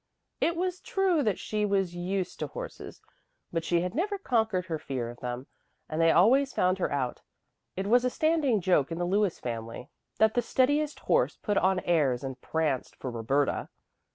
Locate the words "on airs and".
11.59-12.41